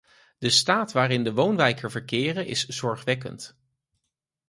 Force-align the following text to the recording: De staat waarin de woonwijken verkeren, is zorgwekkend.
De 0.37 0.49
staat 0.49 0.91
waarin 0.91 1.23
de 1.23 1.33
woonwijken 1.33 1.91
verkeren, 1.91 2.45
is 2.45 2.65
zorgwekkend. 2.65 3.57